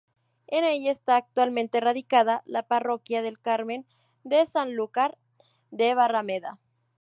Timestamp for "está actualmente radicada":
0.91-2.41